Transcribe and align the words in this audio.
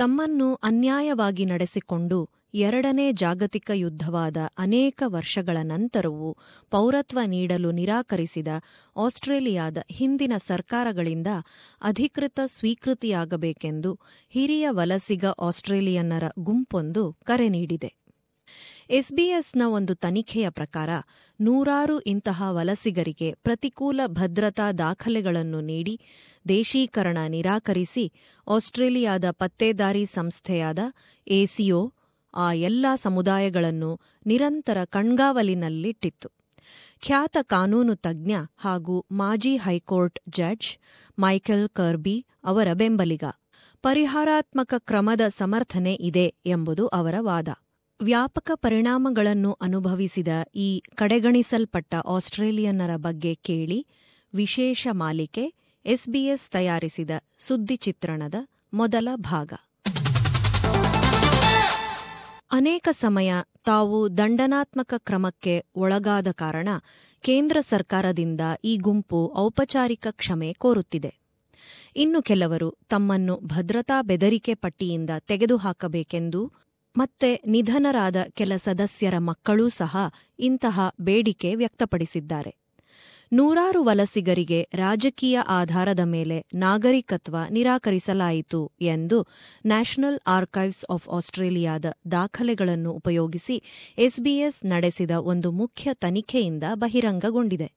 ತಮ್ಮನ್ನು 0.00 0.54
ಅನ್ಯಾಯವಾಗಿ 0.54 1.44
ನಡೆಸಿಕೊಂಡು 1.44 2.30
ಎರಡನೇ 2.54 3.12
ಜಾಗತಿಕ 3.12 3.70
ಯುದ್ಧವಾದ 3.74 4.36
ಅನೇಕ 4.58 5.02
ವರ್ಷಗಳ 5.06 5.58
ನಂತರವೂ 5.62 6.36
ಪೌರತ್ವ 6.70 7.18
ನೀಡಲು 7.26 7.70
ನಿರಾಕರಿಸಿದ 7.70 8.48
ಆಸ್ಟ್ರೇಲಿಯಾದ 8.96 9.78
ಹಿಂದಿನ 9.90 10.32
ಸರ್ಕಾರಗಳಿಂದ 10.36 11.26
ಅಧಿಕೃತ 11.82 12.40
ಸ್ವೀಕೃತಿಯಾಗಬೇಕೆಂದು 12.44 13.98
ಹಿರಿಯ 14.30 14.68
ವಲಸಿಗ 14.70 15.24
ಆಸ್ಟ್ರೇಲಿಯನ್ನರ 15.26 16.22
ಗುಂಪೊಂದು 16.38 17.16
ಕರೆ 17.24 17.48
ನೀಡಿದೆ. 17.48 17.94
ಎಸ್ಬಿಎಸ್ನ 18.90 19.62
ಒಂದು 19.66 19.94
ತನಿಖೆಯ 19.94 20.50
ಪ್ರಕಾರ 20.50 20.90
ನೂರಾರು 21.40 22.00
ಇಂತಹ 22.00 22.42
ವಲಸಿಗರಿಗೆ 22.48 23.34
ಪ್ರತಿಕೂಲ 23.34 24.00
ಭದ್ರತಾ 24.06 24.72
ದಾಖಲೆಗಳನ್ನು 24.72 25.60
ನೀಡಿ 25.60 26.00
ದೇಶೀಕರಣ 26.48 27.18
ನಿರಾಕರಿಸಿ 27.28 28.12
ಆಸ್ಟ್ರೇಲಿಯಾದ 28.48 29.24
ಪತ್ತೇದಾರಿ 29.30 30.06
ಸಂಸ್ಥೆಯಾದ 30.06 30.78
ಎಸಿಒ 31.26 31.92
ಆ 32.34 32.52
ಎಲ್ಲಾ 32.52 32.94
ಸಮುದಾಯಗಳನ್ನು 32.94 34.00
ನಿರಂತರ 34.26 34.84
ಕಣ್ಗಾವಲಿನಲ್ಲಿಟ್ಟಿತ್ತು. 34.84 36.28
ಖ್ಯಾತ 37.00 37.36
ಕಾನೂನು 37.42 37.96
ತಜ್ಞ 37.96 38.32
ಹಾಗೂ 38.56 39.06
ಮಾಜಿ 39.12 39.56
ಹೈಕೋರ್ಟ್ 39.56 40.18
ಜಡ್ಜ್ 40.28 40.78
ಮೈಕೆಲ್ 41.18 41.68
ಕರ್ಬಿ 41.68 42.26
ಅವರ 42.44 42.68
ಬೆಂಬಲಿಗ. 42.72 43.24
ಪರಿಹಾರಾತ್ಮಕ 43.82 44.74
ಕ್ರಮದ 44.78 45.20
ಸಮರ್ಥನೆ 45.28 45.94
ಇದೆ 45.94 46.34
ಎಂಬುದು 46.46 46.86
ಅವರ 46.86 47.14
ವಾದ. 47.18 47.48
ವ್ಯಾಪಕ 48.02 48.50
ಪರಿಣಾಮಗಳನ್ನು 48.54 49.52
ಅನುಭವಿಸಿದ 49.52 50.28
ಈ 50.54 50.82
ಕಡೆಗಣಿಸಲ್ಪಟ್ಟ 50.94 51.94
ಆಸ್ಟ್ರೇಲಿಯನ್ನರ 51.94 52.96
ಬಗ್ಗೆ 52.96 53.34
ಕೇಳಿ 53.34 53.86
ವಿಶೇಷ 54.34 54.88
ಮಾಲಿಕೆ 54.90 55.59
ಎಸ್ಬಿಎಸ್ 55.84 56.50
ತಯಾರಿಸಿದ 56.50 57.10
ಸುದ್ದಿ 57.38 57.76
ಚಿತ್ರಣದ 57.76 58.34
ಮೊದಲ 58.74 59.08
ಭಾಗ. 59.16 59.52
ಅನೇಕ 62.52 62.88
ಸಮಯ 62.90 63.34
ತಾವು 63.64 64.18
ದಂಡನಾತ್ಮಕ 64.18 64.94
ಕ್ರಮಕ್ಕೆ 64.96 65.64
ಒಳಗಾದ 65.76 66.26
ಕಾರಣ 66.30 66.68
ಕೇಂದ್ರ 67.20 67.60
ಸರ್ಕಾರದಿಂದ 67.60 68.40
ಈ 68.64 68.76
ಗುಂಪು 68.76 69.34
ಔಪಚಾರಿಕ 69.36 70.06
ಕ್ಷಮೆ 70.10 70.52
ಕೋರುತ್ತಿದೆ. 70.52 71.14
ಇನ್ನು 71.96 72.22
ಕೆಲವರು 72.22 72.78
ತಮ್ಮನ್ನು 72.88 73.40
ಭದ್ರತಾ 73.42 74.02
ಬೆದರಿಕೆ 74.02 74.54
ಪಟ್ಟಿಯಿಂದ 74.54 75.10
ತೆಗೆದುಹಾಕಬೇಕೆಂದು 75.20 76.52
ಮತ್ತೆ 76.96 77.42
ನಿಧನರಾದ 77.46 78.16
ಕೆಲ 78.30 78.56
ಸದಸ್ಯರ 78.56 79.18
ಮಕ್ಕಳೂ 79.18 79.68
ಸಹ 79.68 79.96
ಇಂತಹ 80.38 80.80
ಬೇಡಿಕೆ 81.00 81.54
ವ್ಯಕ್ತಪಡಿಸಿದ್ದಾರೆ. 81.54 82.59
ನೂರಾರು 83.32 83.82
ವಲಸಿಗರಿಗೆ 83.82 84.68
ರಾಜಕೀಯ 84.74 85.38
ಆಧಾರದ 85.48 86.00
ಮೇಲೆ 86.04 86.46
ನಾಗರಿಕತ್ವ 86.54 87.36
ನಿರಾಕರಿಸಲಾಯಿತು 87.50 88.72
ಎಂದು 88.80 89.28
ನ್ಯಾಷನಲ್ 89.66 90.18
ಆರ್ಕೈವ್ಸ್ 90.26 90.84
ಆಫ್ 90.90 91.08
ಆಸ್ಟ್ರೇಲಿಯಾದ 91.08 91.84
ದಾಖಲೆಗಳನ್ನು 92.12 92.92
ಉಪಯೋಗಿಸಿ 92.92 93.62
ಎಸ್ಬಿಎಸ್ 93.98 94.64
ನಡೆಸಿದ 94.64 95.10
ಒಂದು 95.10 95.50
ಮುಖ್ಯ 95.50 95.94
ತನಿಖೆಯಿಂದ 95.94 96.64
ಬಹಿರಂಗಗೊಂಡಿದೆ. 96.74 97.72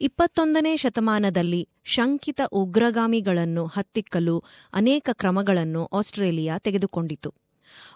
ಇಪ್ಪತ್ತೊಂದನೇ 0.00 0.76
ಶತಮಾನದಲ್ಲಿ 0.76 1.68
ಶಂಕಿತ 1.84 2.40
ಉಗ್ರಗಾಮಿಗಳನ್ನು 2.52 3.66
ಹತ್ತಿಕ್ಕಲು 3.66 4.44
ಅನೇಕ 4.72 5.08
ಕ್ರಮಗಳನ್ನು 5.12 5.84
ಆಸ್ಟ್ರೇಲಿಯಾ 5.92 6.58
ತೆಗೆದುಕೊಂಡಿತು. 6.58 7.34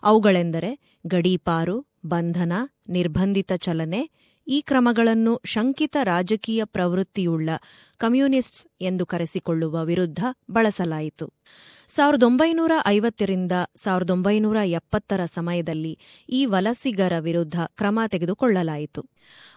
ಅವುಗಳೆಂದರೆ 0.02 1.00
ಗಡೀಪಾರು, 1.06 1.86
ಬಂಧನ, 2.06 2.52
ನಿರ್ಬಂಧಿತ 2.88 3.52
ಚಲನೆ 3.52 4.27
ಈ 4.48 4.60
ಕ್ರಮಗಳನ್ನು 4.60 5.40
ಶಂಕಿತ 5.44 5.96
ರಾಜಕೀಯ 6.02 6.64
ಪ್ರವೃತ್ತಿಯುಳ್ಳ 6.64 7.50
ಕಮ್ಯುನಿಸ್ಟ್ಸ್ 7.98 8.66
ಎಂದು 8.80 9.06
ಕರೆಸಿಕೊಳ್ಳುವ 9.06 9.84
ವಿರುದ್ಧ 9.84 10.20
ಬಳಸಲಾಯಿತು. 10.50 11.32
ಸಾವಿರದ 11.88 12.22
ಒಂಬೈನೂರ 12.22 12.72
ಐವತ್ತರಿಂದ 12.86 13.52
ಸಾವಿರದ 13.76 14.10
ಒಂಬೈನೂರ 14.10 14.56
ಎಪ್ಪತ್ತರ 14.56 15.24
ಸಮಯದಲ್ಲಿ 15.24 15.98
ಈ 16.28 16.46
ವಲಸಿಗರ 16.46 17.18
ವಿರುದ್ಧ 17.18 17.60
ಕ್ರಮ 17.60 18.00
ತೆಗೆದುಕೊಳ್ಳಲಾಯಿತು. 18.06 19.02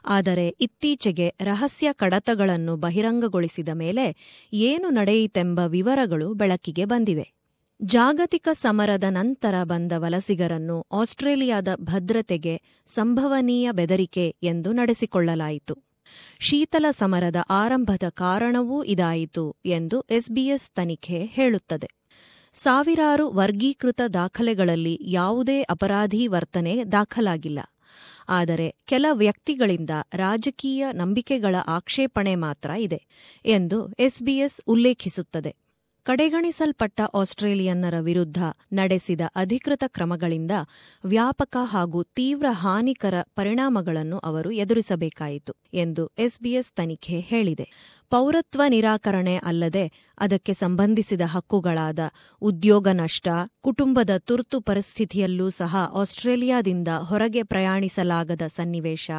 ಆದರೆ 0.06 0.48
ಇತ್ತೀಚೆಗೆ 0.48 1.34
ರಹಸ್ಯ 1.42 1.94
ಕಡತಗಳನ್ನು 1.94 2.78
ಬಹಿರಂಗಗೊಳಿಸಿದ 2.78 3.70
ಮೇಲೆ 3.70 4.18
ಏನು 4.54 4.90
ನಡೆಯಿತೆಂಬ 4.90 5.60
ವಿವರಗಳು 5.60 6.34
ಬೆಳಕಿಗೆ 6.34 6.86
ಬಂದಿವೆ. 6.86 7.41
ಜಾಗತಿಕ 7.84 8.48
ಸಮರದ 8.54 9.04
ನಂತರ 9.10 9.56
ಬಂದ 9.64 9.92
ವಲಸಿಗರನ್ನು 9.96 10.88
ಆಸ್ಟ್ರೇಲಿಯಾದ 10.92 11.68
ಭದ್ರತೆಗೆ 11.76 12.62
ಸಂಭವನೀಯ 12.88 13.72
ಬೆದರಿಕೆ 13.72 14.36
ಎಂದು 14.44 14.72
ನಡೆಸಿಕೊಳ್ಳಲಾಯಿತು. 14.72 15.78
ಶೀತಲ 16.40 16.86
ಸಮರದ 16.92 17.36
ಆರಂಭದ 17.50 18.04
ಕಾರಣವೂ 18.10 18.84
ಇದಾಯಿತು 18.84 19.56
ಎಂದು 19.66 20.02
ಎಸ್ಬಿಎಸ್ 20.02 20.70
ತನಿಖೆ 20.70 21.26
ಹೇಳುತ್ತದೆ. 21.26 21.90
ಸಾವಿರಾರು 22.54 23.32
ವರ್ಗೀಕೃತ 23.32 24.02
ದಾಖಲೆಗಳಲ್ಲಿ 24.14 25.00
ಯಾವುದೇ 25.02 25.62
ಅಪರಾಧಿ 25.62 26.28
ವರ್ತನೆ 26.28 26.84
ದಾಖಲಾಗಿಲ್ಲ. 26.92 27.60
ಆದರೆ 28.30 28.76
ಕೆಲ 28.86 29.06
ವ್ಯಕ್ತಿಗಳಿಂದ 29.12 29.90
ರಾಜಕೀಯ 30.14 30.88
ನಂಬಿಕೆಗಳ 30.92 31.56
ಆಕ್ಷೇಪಣೆ 31.68 32.36
ಮಾತ್ರ 32.36 32.70
ಇದೆ 32.70 33.06
ಎಂದು 33.46 33.92
ಎಸ್ಬಿಎಸ್ 34.00 34.62
ಉಲ್ಲೇಖಿಸುತ್ತದೆ. 34.68 35.71
ಕಡೆಗಣಿಸಲ್ಪಟ್ಟ 36.06 37.02
ಆಸ್ಟ್ರೇಲಿಯನ್ನರ 37.14 38.00
ವಿರುದ್ಧ 38.00 38.38
ನಡೆಸಿದ 38.74 39.22
ಅಧಿಕೃತ 39.36 39.84
ಕ್ರಮಗಳಿಂದ 39.88 40.52
ವ್ಯಾಪಕ 41.04 41.58
ಹಾಗೂ 41.64 42.04
ತೀವ್ರ 42.04 42.46
ಹಾನಿಕರ 42.52 43.14
ಪರಿಣಾಮಗಳನ್ನು 43.36 44.18
ಅವರು 44.20 44.52
ಎದುರಿಸಬೇಕಾಯಿತು 44.52 45.54
ಎಂದು 45.74 46.12
ಎಸ್ಬಿಎಸ್ 46.18 46.74
ತನಿಖೆ 46.74 47.20
ಹೇಳಿದೆ. 47.20 47.68
ಪೌರತ್ವ 48.10 48.62
ನಿರಾಕರಣೆ 48.68 49.38
ಅಲ್ಲದೆ 49.38 49.92
ಅದಕ್ಕೆ 50.18 50.54
ಸಂಬಂಧಿಸಿದ 50.54 51.22
ಹಕ್ಕುಗಳಾದ 51.26 52.00
ಉದ್ಯೋಗ 52.42 52.88
ನಷ್ಟ, 52.94 53.28
ಕುಟುಂಬದ 53.62 54.10
ತುರ್ತು 54.18 54.62
ಪರಿಸ್ಥಿತಿಯಲ್ಲೂ 54.62 55.50
ಸಹ 55.50 55.76
ಆಸ್ಟ್ರೇಲಿಯಾದಿಂದ 55.94 56.88
ಹೊರಗೆ 56.88 57.44
ಪ್ರಯಾಣಿಸಲಾಗದ 57.44 58.42
ಸನ್ನಿವೇಶ, 58.48 59.12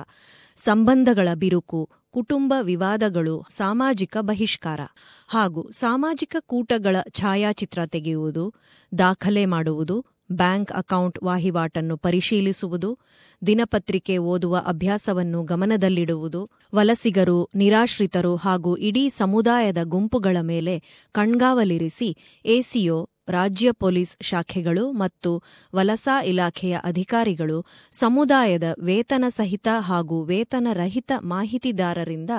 ಸಂಬಂಧಗಳ 0.56 1.28
ಬಿರುಕು 1.34 1.90
ಕುಟುಂಬ 2.14 2.54
ವಿವಾದಗಳು, 2.62 3.46
ಸಾಮಾಜಿಕ 3.50 4.16
ಬಹಿಷ್ಕಾರ 4.20 4.80
ಹಾಗೂ 5.28 5.70
ಸಾಮಾಜಿಕ 5.70 6.36
ಕೂಟಗಳ 6.40 6.96
ಛಾಯಾಚಿತ್ರ 7.10 7.78
ತೆಗೆಯುವುದು, 7.86 8.54
ದಾಖಲೆ 8.98 9.46
ಮಾಡುವುದು, 9.46 10.06
ಬ್ಯಾಂಕ್ 10.32 10.72
ಅಕೌಂಟ್ 10.72 11.18
ವಹಿವಾಟನ್ನು 11.22 11.96
ಪರಿಶೀಲಿಸುವುದು, 11.96 12.98
ದಿನಪತ್ರಿಕೆ 13.46 14.18
ಓದುವ 14.18 14.56
ಅಭ್ಯಾಸವನ್ನು 14.66 15.42
ಗಮನದಲ್ಲಿಡುವುದು, 15.42 16.50
ವಲಸಿಗರು, 16.74 17.48
ನಿರಾಶ್ರಿತರು 17.54 18.36
ಹಾಗೂ 18.36 18.76
ಇಡೀ 18.76 19.08
ಸಮುದಾಯದ 19.08 19.78
ಗುಂಪುಗಳ 19.84 20.36
ಮೇಲೆ 20.40 20.82
ಕಣ್ಗಾವಲಿರಿಸಿ 21.12 22.16
ಎಸಿಒ 22.44 23.08
ರಾಜ್ಯ 23.28 23.72
ಪೊಲೀಸ್ 23.72 24.16
ಶಾಖೆಗಳು 24.22 24.92
ಮತ್ತು 24.92 25.42
ವಲಸಾ 25.74 26.22
ಇಲಾಖೆಯ 26.22 26.78
ಅಧಿಕಾರಿಗಳು 26.84 27.66
ಸಮುದಾಯದ 27.92 28.64
ವೇತನ 28.78 29.24
ಸಹಿತ 29.28 29.68
ಹಾಗೂ 29.80 30.24
ವೇತನರಹಿತ 30.24 31.12
ಮಾಹಿತಿದಾರರಿಂದ 31.20 32.30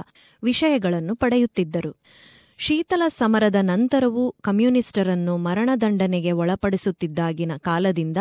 ವಿಷಯಗಳನ್ನು 0.44 1.16
ಪಡೆಯುತ್ತಿದ್ದರು. 1.16 1.92
ಶೀತಲ 2.60 3.04
ಸಮರದ 3.08 3.56
ನಂತರವೂ 3.62 4.36
ಕಮ್ಯುನಿಸ್ಟರನ್ನು 4.42 5.38
ಮರಣದಂಡನೆಗೆ 5.38 6.32
ಒಳಪಡಿಸುತ್ತಿದ್ದಾಗಿನ 6.32 7.52
ಕಾಲದಿಂದ 7.58 8.18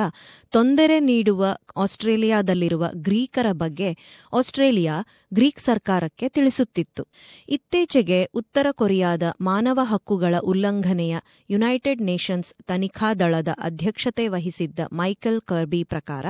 ತೊಂದರೆ 0.50 1.00
ನೀಡುವ 1.00 1.42
ಆಸ್ಟ್ರೇಲಿಯಾದಲ್ಲಿರುವ 1.76 2.88
ಗ್ರೀಕರ 2.94 3.46
ಬಗ್ಗೆ 3.52 3.90
ಆಸ್ಟ್ರೇಲಿಯಾ 4.32 4.96
ಗ್ರೀಕ್ 5.34 5.58
ಸರ್ಕಾರಕ್ಕೆ 5.58 6.28
ತಿಳಿಸುತ್ತಿತ್ತು. 6.28 7.02
ಇತ್ತೀಚೆಗೆ 7.48 8.28
ಉತ್ತರ 8.34 8.66
ಕೊರಿಯಾದ 8.72 9.22
ಮಾನವ 9.40 9.80
ಹಕ್ಕುಗಳ 9.82 10.34
ಉಲ್ಲಂಘನೆಯ 10.42 11.16
ಯುನೈಟೆಡ್ 11.50 12.02
ನೇಷನ್ಸ್ 12.02 12.54
ತನಿಖಾ 12.66 13.14
ದಳದ 13.14 13.48
ಅಧ್ಯಕ್ಷತೆ 13.58 14.28
ವಹಿಸಿದ್ದ 14.28 14.80
ಮೈಕೆಲ್ 14.92 15.40
ಕರ್ಬಿ 15.40 15.84
ಪ್ರಕಾರ 15.84 16.26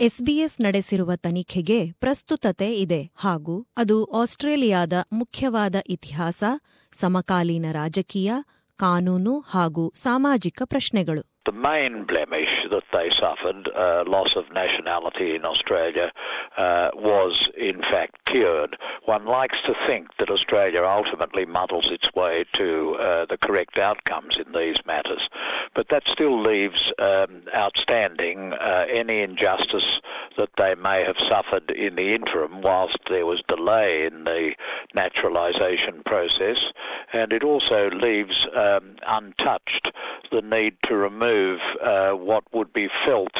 ಎಸ್ಬಿಎಸ್ 0.00 0.60
ನಡೆಸಿರುವ 0.60 1.16
ತನಿಖೆಗೆ 1.16 1.92
ಪ್ರಸ್ತುತತೆ 1.92 2.74
ಇದೆ 2.74 3.12
ಹಾಗೂ 3.16 3.66
ಅದು 3.76 4.04
ಆಸ್ಟ್ರೇಲಿಯಾದ 4.04 4.92
ಮುಖ್ಯವಾದ 5.12 5.76
ಇತಿಹಾಸ, 5.88 6.44
ಸಮಕಾಲೀನ 6.92 7.66
ರಾಜಕೀಯ, 7.72 8.32
ಕಾನೂನು 8.76 9.40
ಹಾಗೂ 9.40 9.92
ಸಾಮಾಜಿಕ 9.94 10.62
ಪ್ರಶ್ನೆಗಳು. 10.64 11.22
The 11.48 11.52
main 11.52 12.04
blemish 12.04 12.66
that 12.70 12.84
they 12.92 13.08
suffered, 13.08 13.70
uh, 13.74 14.04
loss 14.06 14.36
of 14.36 14.52
nationality 14.52 15.34
in 15.34 15.46
Australia, 15.46 16.12
uh, 16.58 16.90
was 16.92 17.48
in 17.56 17.80
fact 17.80 18.22
cured. 18.26 18.76
One 19.06 19.24
likes 19.24 19.62
to 19.62 19.74
think 19.86 20.14
that 20.18 20.28
Australia 20.28 20.84
ultimately 20.84 21.46
muddles 21.46 21.90
its 21.90 22.12
way 22.12 22.44
to 22.52 22.96
uh, 22.96 23.24
the 23.24 23.38
correct 23.38 23.78
outcomes 23.78 24.36
in 24.36 24.52
these 24.52 24.76
matters, 24.84 25.30
but 25.72 25.88
that 25.88 26.06
still 26.06 26.38
leaves 26.38 26.92
um, 26.98 27.40
outstanding 27.56 28.52
any 28.52 29.22
injustice 29.22 30.02
that 30.36 30.50
they 30.58 30.74
may 30.74 31.02
have 31.02 31.18
suffered 31.18 31.70
in 31.70 31.96
the 31.96 32.14
interim 32.14 32.60
whilst 32.60 32.98
there 33.08 33.24
was 33.24 33.40
delay 33.48 34.04
in 34.04 34.24
the 34.24 34.54
naturalisation 34.94 36.02
process, 36.04 36.72
and 37.14 37.32
it 37.32 37.42
also 37.42 37.88
leaves 37.88 38.46
um, 38.54 38.96
untouched 39.06 39.90
the 40.31 40.41
need 40.55 40.75
to 40.87 40.93
remove 41.07 41.59
uh, 41.83 42.11
what 42.29 42.43
would 42.53 42.71
be 42.73 42.87
felt 43.05 43.35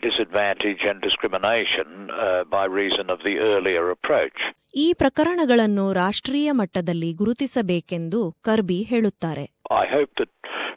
disadvantage 0.00 0.82
and 0.84 1.00
discrimination 1.00 1.86
uh, 2.10 2.44
by 2.46 2.64
reason 2.80 3.06
of 3.10 3.20
the 3.20 3.34
earlier 3.52 3.84
approach. 3.90 4.38
ಈ 4.74 4.86
ಪ್ರಕರಣಗಳನ್ನು 4.94 5.84
ರಾಷ್ಟ್ರೀಯ 6.02 6.50
ಮಟ್ಟದಲ್ಲಿ 6.60 7.10
ಗುರುತಿಸಬೇಕೆಂದು 7.20 8.20
ಕರ್ಬಿ 8.48 8.80
ಹೇಳುತ್ತಾರೆ 8.92 9.44
I 9.82 9.86
hope 9.96 10.12
that 10.20 10.32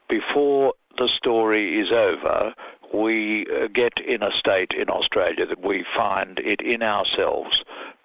before 0.10 0.64
the 1.02 1.10
story 1.20 1.66
is 1.82 1.90
over, 2.10 2.38
we 3.04 3.18
uh, 3.48 3.68
get 3.82 3.96
in 4.14 4.22
a 4.22 4.34
state 4.42 4.74
in 4.82 4.90
Australia 4.90 5.46
that 5.46 5.62
we 5.72 5.78
find 6.00 6.34
it 6.54 6.62
in 6.74 6.82
ourselves 6.96 7.56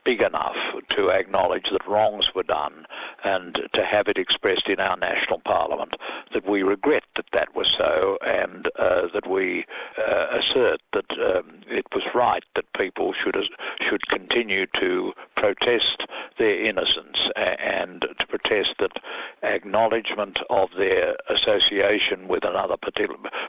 big 0.04 0.22
enough 0.24 0.58
to 0.88 1.10
acknowledge 1.10 1.70
that 1.70 1.88
wrongs 1.88 2.34
were 2.34 2.44
done 2.44 2.86
and 3.24 3.68
to 3.74 3.86
have 3.86 4.08
it 4.08 4.18
expressed 4.18 4.68
in 4.68 4.80
our 4.80 4.98
national 4.98 5.40
parliament 5.40 5.96
that 6.34 6.48
we 6.48 6.64
regret 6.64 7.04
that 7.16 7.26
that 7.34 7.56
was 7.56 7.68
so 7.68 8.18
and 8.26 8.68
uh, 8.80 9.08
that 9.14 9.30
we 9.30 9.66
uh, 9.98 10.28
assert 10.32 10.82
that 10.94 11.10
um, 11.20 11.62
it 11.70 11.86
was 11.94 12.04
right 12.16 12.44
that 12.56 12.72
people 12.74 13.14
should 13.14 13.36
should 13.80 14.06
continue 14.08 14.66
to 14.66 15.14
protest 15.36 16.06
their 16.38 16.60
innocence 16.60 17.30
and 17.36 18.08
to 18.18 18.28
protest 18.28 18.74
that 18.80 19.00
acknowledgement 19.44 20.40
of 20.50 20.70
their 20.78 21.16
association 21.30 22.28
with 22.28 22.44
another 22.44 22.76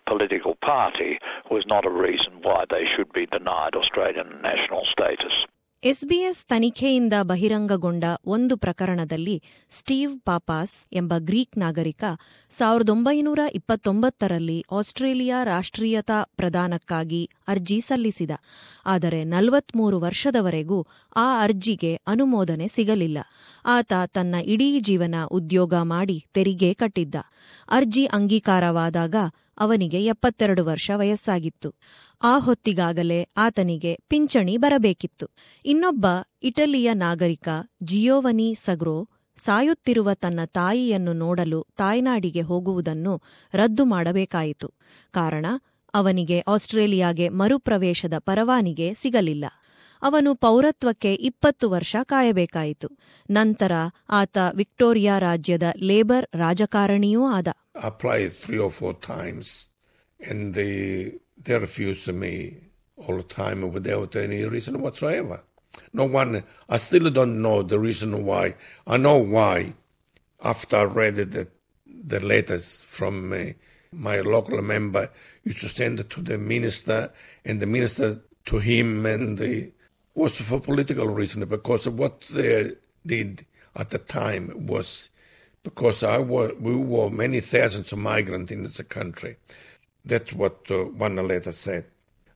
political 0.07 0.55
party 0.57 1.19
was 1.51 1.67
not 1.67 1.87
a 1.87 1.91
reason 1.91 2.33
why 2.43 2.65
they 2.71 2.85
should 2.85 3.13
be 3.13 3.27
denied 3.27 3.75
Australian 3.75 4.41
national 4.43 4.85
status. 4.85 5.47
SBS 5.85 6.47
ತನಿಖೆಯಿಂದ 6.47 7.13
ಬಹಿರಂಗಗೊಂಡ 7.23 8.05
ಒಂದು 8.27 8.57
ಪ್ರಕರಣದಲ್ಲಿ 8.57 9.43
Steve 9.71 10.21
ಪಾಪಾಸ್ 10.21 10.87
ಎಂಬ 10.93 11.13
Greek 11.19 11.59
ನಾಗರಿಕ 11.59 12.05
ಸಾವಿರದ 12.51 12.89
ಒಂಬೈನೂರ 12.89 13.39
ಇಪ್ಪತ್ತೊಂಬತ್ತರಲ್ಲಿ 13.55 14.65
Australia 14.73 15.45
ರಾಷ್ಟ್ರೀಯತಾ 15.45 16.23
ಪ್ರದಾನಕ್ಕಾಗಿ 16.37 17.31
ಅರ್ಜಿ 17.49 17.81
ಸಲ್ಲಿಸಿದ. 17.81 18.31
ಆದರೆ 18.87 19.25
ನಲವತ್ಮೂರು 19.25 20.01
ವರ್ಷದವರೆಗೂ 20.01 20.87
ಆ 21.17 21.43
ಅರ್ಜಿಗೆ 21.43 22.01
ಅನುಮೋದನೆ 22.07 22.69
ಸಿಗಲಿಲ್ಲ. 22.69 23.19
ಆತ 23.67 23.93
ತನ್ನ 24.07 24.35
ಇಡೀ 24.45 24.81
ಜೀವನ 24.81 25.15
ಉದ್ಯೋಗ 25.31 25.75
ಮಾಡಿ 25.75 26.25
ತೆರಿಗೆ 26.35 26.75
ಕಟ್ಟಿದ್ದ. 26.75 27.15
ಅರ್ಜಿ 27.69 28.07
ಅಂಗೀಕಾರವಾದಾಗ 28.07 29.17
ಅವನಿಗೆ 29.63 30.05
ಎಪ್ಪತ್ತೆರಡು 30.05 30.65
ವರ್ಷ 30.65 30.91
ವಯಸ್ಸಾಗಿತ್ತು. 30.95 31.71
ಆ 32.23 32.39
ಹೊತ್ತಿಗಾಗಲೇ 32.39 33.19
ಆತನಿಗೆ 33.37 33.93
ಪಿಂಚಣಿ 34.09 34.57
ಬರಬೇಕಿತ್ತು. 34.57 35.27
ಇನ್ನೊಬ್ಬ 35.65 36.07
ಇಟಲಿಯ 36.43 36.95
ನಾಗರಿಕ 36.95 37.49
ಜಿಯೋವನಿ 37.83 38.55
ಸಗ್ರೋ 38.55 39.09
ಸಾಯುತ್ತಿರುವ 39.37 40.15
ತನ್ನ 40.15 40.41
ತಾಯಿಯನ್ನು 40.45 41.13
ನೋಡಲು 41.13 41.61
ತಾಯ್ನಾಡಿಗೆ 41.77 42.41
ಹೋಗುವುದನ್ನು 42.41 43.23
ರದ್ದು 43.55 43.85
ಮಾಡಬೇಕಾಯಿತು. 43.85 44.69
ಕಾರಣ, 45.11 45.47
ಅವನಿಗೆ 45.95 46.41
ಆಸ್ಟ್ರೇಲಿಯಾಗೆ 46.41 47.29
ಮರುಪ್ರವೇಶದ 47.29 48.13
ಪರವಾನಿಗೆ 48.19 48.95
ಸಿಗಲಿಲ್ಲ. 48.95 49.45
ಅವನು 50.08 50.32
ಪೌರತ್ವಕ್ಕೆ 50.46 51.12
ಇಪ್ಪತ್ತು 51.30 51.66
ವರ್ಷ 51.76 51.96
ಕಾಯಬೇಕಾಯಿತು 52.12 52.90
ನಂತರ 53.38 53.74
ಆತ 54.20 54.38
ವಿಕ್ಟೋರಿಯಾ 54.62 55.16
ರಾಜ್ಯದ 55.28 55.68
ಲೇಬರ್ 55.92 56.28
ರಾಜಕಾರಣಿಯೂ 56.44 57.24
ಆದ 57.38 57.48
applied 57.90 58.34
three 58.44 58.58
or 58.58 58.72
four 58.72 58.94
times, 58.94 59.48
and 60.20 60.54
they 60.54 60.76
they 61.46 61.58
refused 61.58 62.12
me 62.24 62.34
all 62.98 63.18
the 63.18 63.24
time 63.24 63.60
without 63.72 64.16
any 64.16 64.44
reason 64.46 64.82
whatsoever. 64.82 65.38
No 65.94 66.06
one. 66.06 66.32
I 66.70 66.78
still 66.78 67.10
don't 67.10 67.42
know 67.42 67.62
the 67.74 67.80
reason 67.80 68.26
why. 68.26 68.56
I 68.88 68.98
know 68.98 69.18
why. 69.36 69.74
After 70.42 70.78
I 70.78 70.84
read 70.84 71.16
the 71.36 71.44
the 72.14 72.20
letters 72.32 72.84
from 72.88 73.16
uh, 73.34 73.44
my 73.92 74.22
local 74.22 74.62
member, 74.62 75.04
used 75.44 75.62
to 75.62 75.70
send 75.70 76.00
it 76.00 76.10
to 76.12 76.22
the 76.22 76.38
minister, 76.38 77.00
and 77.46 77.60
the 77.60 77.66
minister 77.68 78.08
to 78.46 78.58
him, 78.60 79.06
and 79.06 79.38
the 79.38 79.54
was 80.16 80.36
for 80.42 80.60
political 80.60 81.08
reason 81.08 81.46
because 81.46 81.86
of 81.88 81.98
what 82.00 82.22
they 82.34 82.74
did 83.06 83.46
at 83.76 83.90
the 83.92 84.00
time 84.00 84.68
was 84.68 85.10
because 85.64 86.02
I 86.04 86.18
were, 86.20 86.54
we 86.60 86.76
were 86.76 87.10
many 87.10 87.40
thousands 87.42 87.92
of 87.94 88.00
migrants 88.00 88.52
in 88.52 88.64
this 88.64 88.82
country. 88.98 89.36
That's 90.06 90.34
what 90.34 90.58
uh, 90.72 90.86
one 90.86 91.16
letter 91.16 91.52
said. 91.52 91.86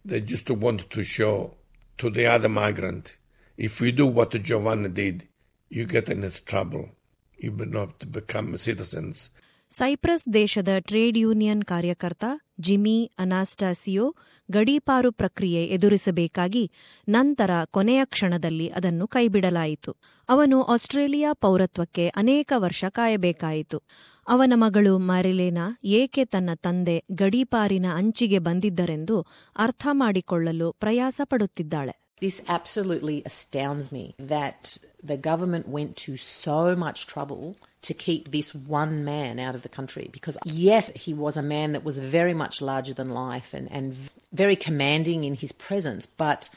They 0.04 0.20
just 0.22 0.50
wanted 0.50 0.90
to 0.92 1.04
show 1.04 1.56
to 2.00 2.10
the 2.10 2.26
other 2.26 2.50
migrant, 2.50 3.18
if 3.58 3.80
you 3.82 3.92
do 3.92 4.08
what 4.08 4.32
Giovanni 4.32 4.90
did, 4.90 5.28
you 5.70 5.86
get 5.86 6.10
in 6.10 6.22
this 6.22 6.42
trouble. 6.42 6.90
You 7.38 7.54
will 7.54 7.68
not 7.80 8.12
become 8.12 8.58
citizens. 8.58 9.30
Cyprus 9.72 10.26
ದೇಶದ 10.38 10.72
trade 10.90 11.18
union 11.26 11.62
ಕಾರ್ಯಕರ್ತ 11.72 12.26
Jimmy 12.68 12.96
ಅನಾಸ್ಟಾಸಿಯೋ 13.24 14.06
ಗಡೀಪಾರು 14.51 15.13
ಪ್ರಕ್ರಿಯೆ 15.13 15.65
ಎದುರಿಸಬೇಕಾಗಿ 15.65 16.73
ನಂತರ 17.09 17.51
ಕೊನೆಯ 17.71 18.05
ಕ್ಷಣದಲ್ಲಿ 18.05 18.69
ಅದನ್ನು 18.69 19.07
ಕೈಬಿಡಲಾಯಿತು. 19.07 19.97
ಅವನು 20.29 20.63
Australia 20.63 21.33
ಪೌರತ್ವಕ್ಕೆ 21.33 22.09
ಅನೇಕ 22.09 22.53
ವರ್ಷ 22.57 22.85
ಕಾಯಬೇಕಾಯಿತು. 22.89 23.83
ಅವನ 24.29 24.53
ಮಗಳು 24.57 24.99
ಮ್ಯಾರಿಲೇನಾ 24.99 25.79
ಏಕೆ 25.85 26.25
ತನ್ನ 26.25 26.51
ತಂದೆ 26.55 27.05
ಗಡೀಪಾರಿನ 27.13 27.87
ಅಂಚಿಗೆ 27.95 28.39
ಬಂದಿದ್ದರೆಂದು 28.39 29.27
ಅರ್ಥ 29.57 29.87
ಮಾಡಿಕೊಳ್ಳಲು 29.93 30.73
ಪ್ರಯಾಸ 30.73 31.21
ಪಡುತ್ತಿದ್ದಾಳೆ 31.25 32.07
This 32.23 32.37
absolutely 32.49 33.17
astounds 33.27 33.87
me 33.93 34.03
that 34.29 34.63
the 35.05 35.17
government 35.31 35.67
went 35.69 35.93
to 36.05 36.13
so 36.17 36.59
much 36.85 36.99
trouble 37.07 37.45
to 37.87 37.95
keep 37.95 38.33
this 38.33 38.53
one 38.53 39.05
man 39.05 39.39
out 39.39 39.55
of 39.55 39.63
the 39.63 39.69
country. 39.69 40.09
Because, 40.11 40.37
yes, 40.45 40.91
he 40.97 41.15
was 41.15 41.37
a 41.37 41.43
man 41.43 41.71
that 41.71 41.85
was 41.85 41.99
very 41.99 42.35
much 42.35 42.61
larger 42.61 42.93
than 42.93 43.09
life 43.09 43.55
and, 43.55 43.71
and 43.71 43.97
very 44.33 44.57
commanding 44.57 45.23
in 45.23 45.35
his 45.35 45.53
presence, 45.53 46.05
but 46.05 46.51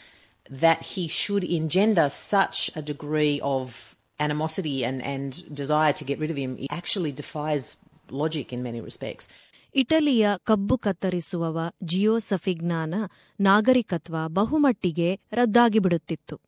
that 0.50 0.82
he 0.82 1.08
should 1.08 1.44
engender 1.44 2.10
such 2.10 2.72
a 2.76 2.82
degree 2.82 3.40
of 3.44 3.96
animosity 4.20 4.84
and, 4.84 5.04
and 5.04 5.54
desire 5.54 5.94
to 5.94 6.04
get 6.04 6.18
rid 6.18 6.32
of 6.32 6.38
him 6.38 6.58
actually 6.72 7.12
defies 7.12 7.78
logic 8.10 8.52
in 8.52 8.64
many 8.64 8.82
respects. 8.82 9.28
ಇಟಲಿಯ 9.76 10.30
ಕಬ್ಬು 10.44 10.78
ಕತ್ತರಿಸುವವ 10.78 11.72
ಜಿಯೋಸಫಿಜ್ಞಾನ 11.84 12.94
ನಾಗರಿಕತ್ವ 13.40 14.16
ಬಹುಮಟ್ಟಿಗೆ 14.28 15.20
ರದ್ದಾಗಿಬಿಡುತ್ತಿತ್ತು. 15.32 16.42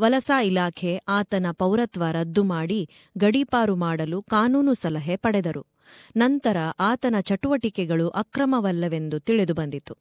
ವಲಸಾ 0.00 0.42
ಇಲಾಖೆ 0.42 0.96
ಆತನ 1.08 1.46
ಪೌರತ್ವ 1.52 2.04
ರದ್ದು 2.12 2.44
ಮಾಡಿ 2.44 2.88
ಗಡೀಪಾರು 3.18 3.76
ಮಾಡಲು 3.76 4.22
ಕಾನೂನು 4.22 4.74
ಸಲಹೆ 4.74 5.16
ಪಡೆದರು. 5.16 5.66
ನಂತರ 6.16 6.56
ಆತನ 6.80 7.14
ಚಟುವಟಿಕೆಗಳು 7.20 8.08
ಅಕ್ರಮವಲ್ಲವೆಂದು 8.08 9.20
ತಿಳಿದುಬಂದಿತು 9.20 9.98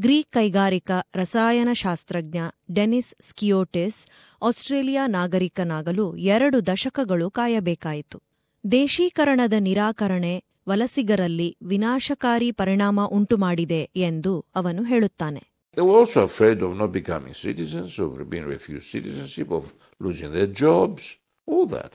ಗ್ರೀಕ್ 0.00 0.30
ಕೈಗಾರಿಕಾ 0.30 1.08
ರಸಾಯನಶಾಸ್ತ್ರಜ್ಞ 1.14 2.38
ಡೆನಿಸ್ 2.74 3.14
ಸ್ಕಿಯೋಟಿಸ್ 3.22 4.08
ಆಸ್ಟ್ರೇಲಿಯಾ 4.42 5.06
ನಾಗರಿಕನಾಗಲು 5.06 6.16
ಎರಡು 6.16 6.66
ದಶಕಗಳು 6.66 7.30
ಕಾಯಬೇಕಾಯಿತು. 7.30 8.22
ದೇಶೀಕರಣದ 8.70 9.52
ನಿರಾಕರಣೆ 9.58 10.44
ವಲಸಿಗರಲ್ಲಿ 10.67 11.49
ವಿನಾಶಕಾರಿ 11.71 12.49
ಪರಿಣಾಮ 12.61 12.99
ಉಂಟುಮಾಡಿದೆ 13.17 13.81
ಎಂದು 14.09 14.35
ಅವನು 14.61 14.83
ಹೇಳುತ್ತಾನೆ 14.93 15.43
They 15.77 15.81
were 15.81 15.97
also 16.01 16.19
afraid 16.21 16.59
of 16.61 16.71
not 16.77 16.91
becoming 16.91 17.33
citizens, 17.45 17.91
of 17.97 18.09
being 18.31 18.45
refused 18.45 18.87
citizenship, 18.95 19.47
of 19.49 19.63
losing 19.99 20.31
their 20.35 20.49
jobs, 20.63 21.03
all 21.47 21.65
that. 21.67 21.93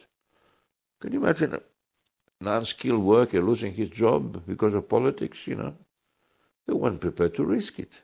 Can 1.02 1.12
you 1.12 1.20
imagine 1.22 1.52
an 1.54 1.62
unskilled 2.56 3.04
worker 3.14 3.40
losing 3.40 3.72
his 3.72 3.90
job 4.02 4.22
because 4.46 4.74
of 4.74 4.88
politics, 4.88 5.46
you 5.46 5.54
know? 5.54 5.72
They 6.66 6.76
weren't 6.80 7.00
prepared 7.00 7.34
to 7.36 7.44
risk 7.56 7.78
it. 7.78 7.94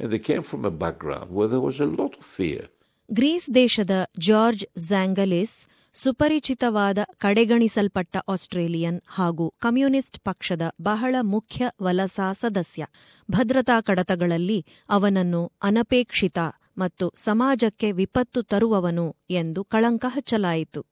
And 0.00 0.10
they 0.10 0.22
came 0.30 0.42
from 0.42 0.64
a 0.64 0.70
background 0.84 1.28
where 1.30 1.48
there 1.48 1.64
was 1.68 1.80
a 1.80 1.90
lot 2.00 2.12
of 2.18 2.24
fear. 2.38 2.62
Greece 3.10 3.48
ದೇಶದ 3.54 3.94
George 4.28 4.62
ಝ್ಯಾಂಗಲಿಸ್ 4.88 5.56
ಸುಪರಿಚಿತವಾದ 5.93 6.97
ಕಡೆಗಣಿಸಲ್ಪಟ್ಟ 7.17 8.17
Australian 8.17 9.01
ಹಾಗೂ 9.07 9.53
communist 9.59 10.19
ಪಕ್ಷದ 10.19 10.61
ಬಹಳ 10.81 11.15
ಮುಖ್ಯ 11.21 11.71
ವಲಸಾ 11.81 12.31
ಸದಸ್ಯ. 12.31 12.87
ಭದ್ರತಾ 13.31 13.81
ಕಡತಗಳಲ್ಲಿ 13.81 14.65
ಅವನನ್ನು 14.89 15.51
ಅನಪೇಕ್ಷಿತ 15.63 16.37
ಮತ್ತು 16.77 17.13
ಸಮಾಜಕ್ಕೆ 17.15 17.91
ವಿಪತ್ತು 17.91 18.43
ತರುವವನು 18.43 19.15
ಎಂದು 19.29 19.63
ಕಳಂಕ 19.63 20.05
ಹಚ್ಚಲಾಯಿತು. 20.07 20.85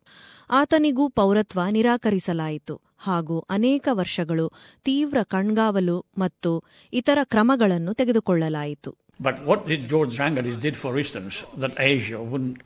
ಆತನಿಗೂ 0.49 1.09
ಪೌರತ್ವ 1.09 1.61
ನಿರಾಕರಿಸಲಾಯಿತು 1.69 2.81
ಹಾಗೂ 2.97 3.39
ಅನೇಕ 3.39 3.87
ವರ್ಷಗಳು 3.91 4.51
ತೀವ್ರ 4.83 5.17
ಕಣ್ಗಾವಲು 5.23 6.05
ಮತ್ತು 6.17 6.63
ಇತರ 6.93 7.17
ಕ್ರಮಗಳನ್ನು 7.23 7.93
ತೆಗೆದುಕೊಳ್ಳಲಾಯಿತು. 7.93 8.95
But 9.23 9.37
what 9.47 9.61
did 9.67 9.81
George 9.87 10.13
Zangalis 10.17 10.57
did, 10.65 10.75
for 10.83 10.91
instance, 10.97 11.37
that 11.61 11.73
Asia 11.77 12.19
wouldn't 12.31 12.59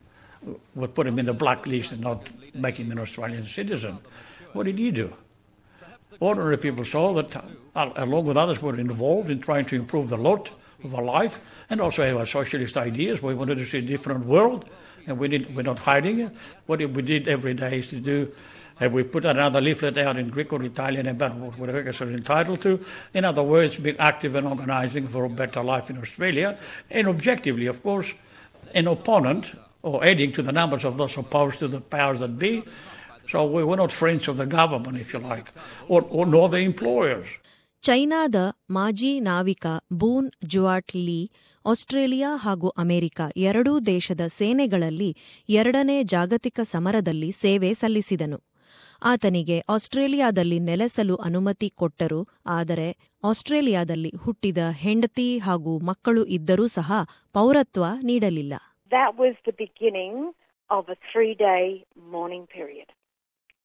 would 0.76 0.94
put 0.94 1.08
him 1.08 1.20
in 1.20 1.26
the 1.26 1.34
blacklist 1.34 1.92
and 1.92 2.02
not 2.02 2.28
make 2.54 2.78
him 2.78 2.92
an 2.92 3.00
Australian 3.00 3.46
citizen? 3.46 3.98
What 4.54 4.64
did 4.64 4.78
he 4.78 4.92
do? 4.92 5.16
Ordinary 6.20 6.58
people 6.58 6.86
saw 6.86 7.14
that, 7.14 7.36
uh, 7.76 7.92
along 7.96 8.26
with 8.26 8.38
others, 8.38 8.62
were 8.62 8.78
involved 8.78 9.30
in 9.30 9.40
trying 9.40 9.66
to 9.66 9.76
improve 9.76 10.10
the 10.10 10.18
lot 10.18 10.52
of 10.84 10.94
our 10.96 11.04
life 11.04 11.40
and 11.70 11.82
also 11.82 12.04
have 12.04 12.18
our 12.18 12.26
socialist 12.26 12.78
ideas. 12.78 13.22
We 13.22 13.34
wanted 13.34 13.58
to 13.58 13.66
see 13.66 13.80
a 13.80 13.82
different 13.82 14.26
world, 14.26 14.70
and 15.08 15.18
we 15.18 15.28
didn't, 15.28 15.56
we're 15.56 15.64
not 15.64 15.80
hiding 15.80 16.20
it. 16.20 16.32
What 16.66 16.80
we 16.80 17.02
did 17.02 17.28
every 17.28 17.54
day 17.54 17.80
is 17.80 17.88
to 17.90 18.00
do 18.00 18.32
have 18.78 18.92
we 18.92 19.04
put 19.04 19.24
another 19.24 19.62
leaflet 19.62 19.98
out 19.98 20.18
in 20.18 20.30
Greek 20.30 20.52
or 20.52 20.64
Italian 20.64 21.08
about 21.08 21.36
what 21.36 21.58
workers 21.58 22.02
are 22.02 22.12
entitled 22.12 22.62
to? 22.62 22.84
In 23.14 23.24
other 23.24 23.44
words, 23.44 23.78
being 23.78 23.98
active 24.00 24.36
and 24.36 24.48
organising 24.48 25.08
for 25.08 25.26
a 25.26 25.30
better 25.30 25.64
life 25.64 25.90
in 25.90 25.98
Australia, 26.00 26.58
and 26.90 27.08
objectively, 27.08 27.68
of 27.68 27.84
course, 27.84 28.14
an 28.74 28.88
opponent 28.88 29.54
or 29.84 30.04
adding 30.04 30.32
to 30.32 30.42
the 30.42 30.52
numbers 30.54 30.86
of 30.86 30.98
those 30.98 31.18
opposed 31.18 31.60
to 31.60 31.68
the 31.68 31.82
powers 31.82 32.20
that 32.22 32.40
be. 32.40 32.54
So 33.28 33.46
we 33.48 33.64
were 33.64 33.78
not 33.78 33.92
friends 33.94 34.28
of 34.28 34.38
the 34.38 34.46
government, 34.48 34.98
if 34.98 35.14
you 35.14 35.20
like, 35.22 35.48
or, 35.90 36.02
or 36.10 36.26
nor 36.28 36.46
the 36.50 36.62
employers. 36.64 37.32
ಚೈನಾದ 37.84 38.38
ಮಾಜಿ 38.70 39.10
ನಾವಿಕ 39.20 39.66
Boon 40.02 40.28
ಜುವಾಟ್ 40.46 40.92
Lee 40.98 41.18
Australia 41.66 42.30
ಹಾಗೂ 42.36 42.68
America 42.78 43.22
ಎರಡೂ 43.40 43.80
ದೇಶದ 43.90 44.24
ಸೇನೆಗಳಲ್ಲಿ 44.38 45.10
ಎರಡನೇ 45.50 45.98
ಜಾಗತಿಕ 46.14 46.60
ಸಮರದಲ್ಲಿ 46.64 47.32
ಸೇವೆ 47.42 47.72
ಸಲ್ಲಿಸಿದನು 47.74 48.40
ಆತನಿಗೆ 49.02 49.58
ಆಸ್ಟ್ರೇಲಿಯಾದಲ್ಲಿ 49.70 50.60
ನೆಲೆಸಲು 50.70 51.16
ಅನುಮತಿ 51.28 51.70
ಕೊಟ್ಟರು 51.82 52.22
ಆದರೆ 52.58 52.88
ಆಸ್ಟ್ರೇಲಿಯಾದಲ್ಲಿ 53.24 54.12
ಹುಟ್ಟಿದ 54.24 54.58
ಹೆಂಡತಿ 54.84 55.30
ಹಾಗೂ 55.40 55.74
ಮಕ್ಕಳು 55.80 56.24
ಇದ್ದರೂ 56.38 56.68
ಸಹ 56.78 56.90
ಪೌರತ್ವ 57.34 57.86
ನೀಡಲಿಲ್ಲ 58.02 58.54
That 58.94 59.18
was 59.18 59.34
the 59.44 59.52
beginning 59.52 60.34
of 60.70 60.88
a 60.88 60.96
three 61.12 61.34
day 61.34 61.84
mourning 62.00 62.46
period. 62.46 62.92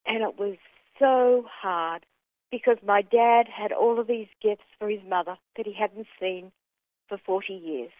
And 0.07 0.23
it 0.23 0.39
was 0.39 0.55
so 0.97 1.45
hard 1.47 2.03
because 2.49 2.77
my 2.83 3.03
dad 3.03 3.45
had 3.47 3.71
all 3.71 3.99
of 3.99 4.07
these 4.07 4.25
gifts 4.41 4.63
for 4.79 4.89
his 4.89 5.01
mother 5.07 5.37
that 5.55 5.67
he 5.67 5.73
hadn't 5.79 6.07
seen 6.19 6.51
for 7.07 7.19
40 7.23 7.53
years. 7.53 7.91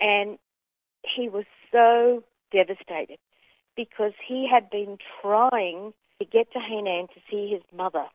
And 0.00 0.36
he 1.04 1.28
was 1.28 1.44
so 1.70 2.24
devastated 2.50 3.18
because 3.76 4.14
he 4.26 4.48
had 4.52 4.68
been 4.68 4.98
trying 5.22 5.94
to 6.18 6.24
get 6.26 6.52
to 6.54 6.58
Hainan 6.58 7.06
to 7.10 7.20
see 7.30 7.48
his 7.52 7.62
mother 7.72 8.06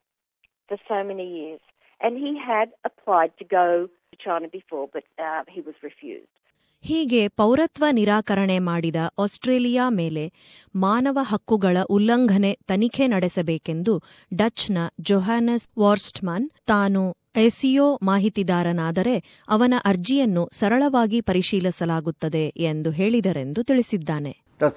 for 0.67 0.77
so 0.89 1.01
many 1.01 1.45
years. 1.45 1.61
And 2.01 2.17
he 2.17 2.37
had 2.37 2.71
applied 2.83 3.37
to 3.37 3.45
go 3.45 3.87
to 4.11 4.17
China 4.21 4.49
before, 4.49 4.89
but 4.91 5.05
uh, 5.17 5.43
he 5.47 5.61
was 5.61 5.75
refused. 5.81 6.27
ಹೀಗೆ 6.85 7.27
ಪೌರತ್ವ 7.27 7.85
ನಿರಾಕರಣೆ 7.91 8.59
ಮಾಡಿದ 8.59 8.95
Australia 9.19 9.89
ಮೇಲೆ 9.89 10.33
ಮಾನವ 10.75 11.19
ಹಕ್ಕುಗಳ 11.21 11.77
ಉಲ್ಲಂಘನೆ 11.89 12.59
ತನಿಖೆ 12.67 13.07
ನಡೆಸಬೇಕೆಂದು 13.07 14.03
ಡಚ್ನ 14.33 14.77
ಜೊಹಾನಸ್ 14.99 15.69
ವಾರ್ಸ್ಟ್ಮನ್ 15.79 16.49
ತಾನು 16.67 17.17
ಎಸಿಯೋ 17.35 17.99
ಮಾಹಿತಿದಾರನಾದರೆ 18.03 19.41
ಅವನ 19.47 19.73
ಅರ್ಜಿಯನ್ನು 19.85 20.49
ಸರಳವಾಗಿ 20.51 21.21
ಪರಿಶೀಲಿಸಲಾಗುತ್ತದೆ 21.21 22.47
ಎಂದು 22.47 22.91
ಹೇಳಿದರೆಂದು 22.91 23.63
ತಿಳಿಸಿದ್ದಾನೆ. 23.63 24.37
That 24.59 24.75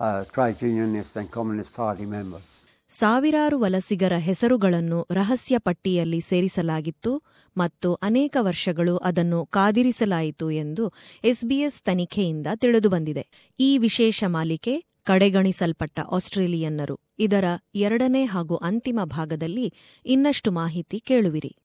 uh, 0.00 0.24
trade 0.34 0.58
unionists 0.62 1.16
and 1.16 1.30
Communist 1.30 1.72
Party 1.74 2.06
members. 2.16 2.48
ಸಾವಿರಾರು 2.88 3.58
ವಲಸಿಗರ 3.58 4.12
ಹೆಸರುಗಳನ್ನು 4.16 5.06
ರಹಸ್ಯ 5.10 5.58
ಪಟ್ಟಿಯಲ್ಲಿ 5.58 6.20
ಸೇರಿಸಲಾಗಿತ್ತು 6.20 7.22
ಮತ್ತು 7.56 7.94
ಅನೇಕ 7.94 8.36
ವರ್ಷಗಳು 8.40 8.96
ಅದನ್ನು 8.96 9.46
ಕಾದಿರಿಸಲಾಯಿತು 9.46 10.50
ಎಂದು 10.50 10.92
ಎಸ್ಬಿಎಸ್ 11.24 11.82
ತನಿಖೆಯಿಂದ 11.82 12.46
ತಿಳಿದುಬಂದಿದೆ 12.54 13.54
ಈ 13.60 13.78
ವಿಶೇಷ 13.78 14.24
ಮಾಲಿಕೆ 14.26 14.84
ಕಡೆಗಣಿಸಲ್ಪಟ್ಟ 15.04 16.00
ಆಸ್ಟ್ರೇಲಿಯನ್ನರು. 16.00 17.00
ಇದರ 17.18 17.44
ಎರಡನೇ 17.74 18.24
ಹಾಗೂ 18.24 18.56
ಅಂತಿಮ 18.56 19.00
ಭಾಗದಲ್ಲಿ 19.04 19.74
ಇನ್ನಷ್ಟು 20.06 20.52
ಮಾಹಿತಿ 20.52 21.00
ಕೇಳುವಿರಿ. 21.00 21.56